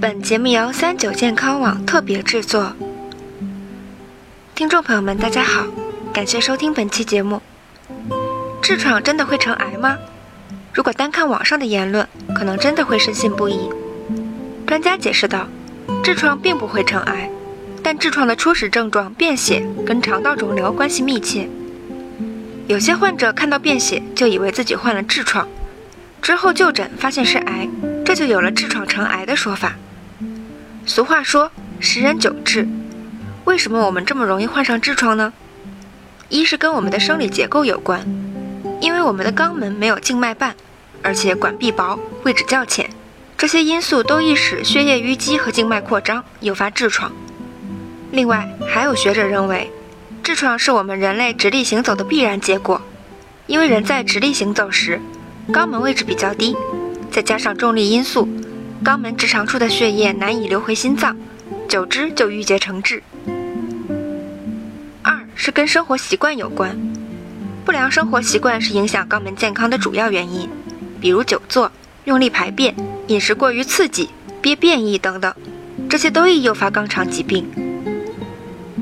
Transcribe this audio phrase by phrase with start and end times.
[0.00, 2.72] 本节目由三九健康网特别制作。
[4.54, 5.66] 听众朋友们，大家好，
[6.12, 7.40] 感谢收听本期节目。
[8.62, 9.96] 痔疮真的会成癌吗？
[10.72, 13.70] 如果单看网上的言论，可能真的会深信不疑。
[14.66, 15.46] 专家解释道，
[16.02, 17.30] 痔疮并不会成癌，
[17.82, 21.48] 但痔疮的初始症状便血跟肠道肿瘤关系密切。
[22.68, 25.46] 有些患者看到便血就以为自己患了痔疮，
[26.22, 27.68] 之后就诊发现是癌，
[28.12, 29.74] 这就有了痔疮成癌的说法。
[30.84, 32.68] 俗话说“十人九痔”，
[33.46, 35.32] 为什么我们这么容易患上痔疮呢？
[36.28, 38.04] 一是跟我们的生理结构有关，
[38.82, 40.54] 因为我们的肛门没有静脉瓣，
[41.00, 42.90] 而且管壁薄，位置较浅，
[43.38, 47.10] 这些因素都易使血液淤积和静脉扩张，诱发痔疮。
[48.10, 49.72] 另外，还有学者认为，
[50.22, 52.82] 痔疮是我们人类直立行走的必然结果，
[53.46, 55.00] 因为人在直立行走时，
[55.48, 56.54] 肛门位置比较低，
[57.12, 58.26] 再加上重力因素。
[58.82, 61.16] 肛门直肠处的血液难以流回心脏，
[61.68, 63.00] 久之就郁结成痔。
[65.02, 66.76] 二是跟生活习惯有关，
[67.64, 70.48] 不良生活习惯是影响肛门健康的主要原因，
[71.00, 71.70] 比如久坐、
[72.06, 72.74] 用力排便、
[73.06, 74.08] 饮食过于刺激、
[74.40, 75.32] 憋便意等等，
[75.88, 77.46] 这些都易诱发肛肠疾病。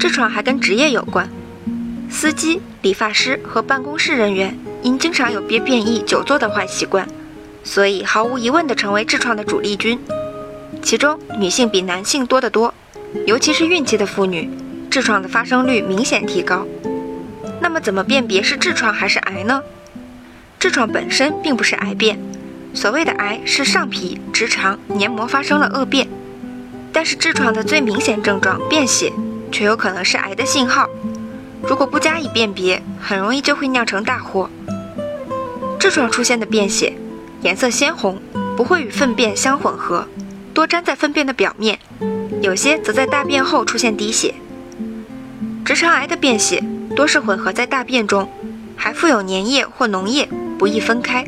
[0.00, 1.28] 痔疮还跟职业有关，
[2.10, 7.06] 司机、理发师和办公室人员因经常有憋便意、久坐的坏习惯。
[7.64, 9.98] 所以毫无疑问地成为痔疮的主力军，
[10.82, 12.72] 其中女性比男性多得多，
[13.26, 14.50] 尤其是孕期的妇女，
[14.90, 16.66] 痔疮的发生率明显提高。
[17.60, 19.62] 那么怎么辨别是痔疮还是癌呢？
[20.60, 22.18] 痔疮本身并不是癌变，
[22.74, 26.06] 所谓的癌是上皮、直肠黏膜发生了恶变，
[26.92, 29.10] 但是痔疮的最明显症状便血，
[29.50, 30.86] 却有可能是癌的信号。
[31.62, 34.50] 如果不加以辨别，很容易就会酿成大祸。
[35.80, 36.92] 痔疮出现的便血。
[37.44, 38.18] 颜色鲜红，
[38.56, 40.08] 不会与粪便相混合，
[40.54, 41.76] 多粘在粪便的表面；
[42.40, 44.34] 有些则在大便后出现滴血。
[45.62, 46.64] 直肠癌的便血
[46.96, 48.30] 多是混合在大便中，
[48.76, 50.26] 还附有粘液或脓液，
[50.58, 51.22] 不易分开。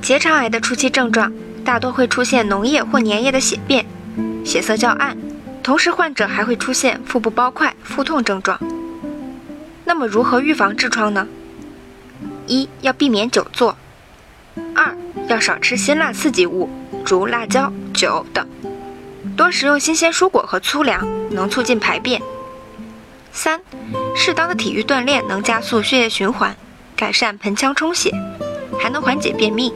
[0.00, 1.32] 结肠癌的初期症状
[1.64, 3.86] 大多会出现脓液或粘液的血便，
[4.44, 5.16] 血色较暗，
[5.62, 8.58] 同时患者还会出现腹部包块、腹痛症状。
[9.84, 11.28] 那么如何预防痔疮呢？
[12.48, 13.76] 一要避免久坐。
[15.28, 16.68] 要少吃辛辣刺激物，
[17.06, 18.46] 如辣椒、酒等，
[19.36, 22.20] 多食用新鲜蔬果和粗粮，能促进排便。
[23.32, 23.60] 三，
[24.14, 26.54] 适当的体育锻炼能加速血液循环，
[26.96, 28.12] 改善盆腔充血，
[28.80, 29.72] 还能缓解便秘。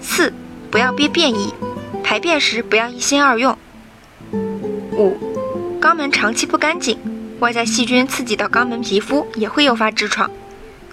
[0.00, 0.32] 四，
[0.70, 1.54] 不要憋便意，
[2.02, 3.56] 排便时不要一心二用。
[4.32, 5.16] 五，
[5.80, 6.98] 肛门长期不干净，
[7.38, 10.30] 外在细菌刺激到肛门皮肤也会诱发痔疮，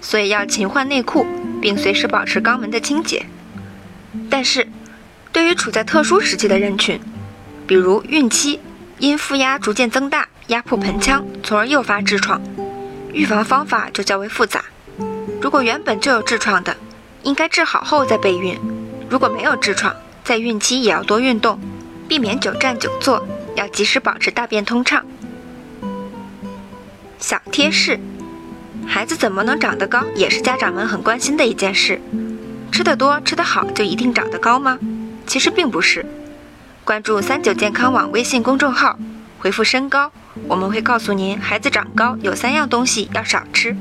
[0.00, 1.26] 所以要勤换内裤。
[1.62, 3.24] 并随时保持肛门的清洁。
[4.28, 4.68] 但是，
[5.32, 7.00] 对于处在特殊时期的人群，
[7.66, 8.60] 比如孕期，
[8.98, 12.42] 因腹压逐渐增大，压迫盆腔，从而诱发痔疮，
[13.14, 14.64] 预防方法就较为复杂。
[15.40, 16.76] 如果原本就有痔疮的，
[17.22, 18.56] 应该治好后再备孕；
[19.08, 19.94] 如果没有痔疮，
[20.24, 21.58] 在孕期也要多运动，
[22.08, 25.04] 避免久站久坐，要及时保持大便通畅。
[27.18, 27.98] 小贴士。
[28.86, 32.00] 孩子怎么能长得高，也是家长们很关心的一件事。
[32.70, 34.78] 吃得多、吃得好，就一定长得高吗？
[35.26, 36.04] 其实并不是。
[36.84, 38.98] 关注三九健康网微信公众号，
[39.38, 40.10] 回复“身高”，
[40.48, 43.76] 我们会告诉您，孩子长高有三样东西要少吃。